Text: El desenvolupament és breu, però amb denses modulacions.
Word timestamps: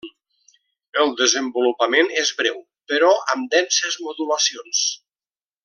El 1.03 1.11
desenvolupament 1.19 2.09
és 2.23 2.33
breu, 2.39 2.57
però 2.93 3.13
amb 3.35 3.47
denses 3.57 3.99
modulacions. 4.09 4.85